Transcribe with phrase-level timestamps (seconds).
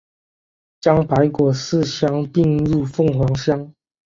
[0.79, 3.71] 将白果市乡并入凤凰乡。